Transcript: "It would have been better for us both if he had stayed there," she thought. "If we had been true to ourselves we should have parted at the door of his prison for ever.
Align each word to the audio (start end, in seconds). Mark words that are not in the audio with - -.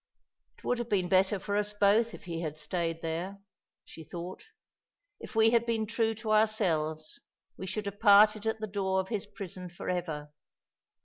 "It 0.57 0.63
would 0.63 0.79
have 0.79 0.89
been 0.89 1.09
better 1.09 1.37
for 1.37 1.55
us 1.55 1.73
both 1.73 2.15
if 2.15 2.23
he 2.23 2.41
had 2.41 2.57
stayed 2.57 3.03
there," 3.03 3.37
she 3.85 4.03
thought. 4.03 4.47
"If 5.19 5.35
we 5.35 5.51
had 5.51 5.63
been 5.63 5.85
true 5.85 6.15
to 6.15 6.31
ourselves 6.31 7.19
we 7.55 7.67
should 7.67 7.85
have 7.85 7.99
parted 7.99 8.47
at 8.47 8.59
the 8.59 8.65
door 8.65 8.99
of 8.99 9.09
his 9.09 9.27
prison 9.27 9.69
for 9.69 9.91
ever. 9.91 10.33